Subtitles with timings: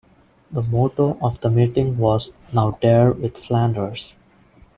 [0.51, 4.15] The motto of the meeting was "Now dare with Flanders.".